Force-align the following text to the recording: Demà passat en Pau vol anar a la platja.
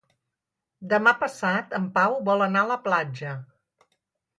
Demà 0.93 1.13
passat 1.25 1.77
en 1.81 1.87
Pau 2.01 2.19
vol 2.31 2.49
anar 2.49 2.67
a 2.67 2.71
la 2.75 2.83
platja. 2.91 3.41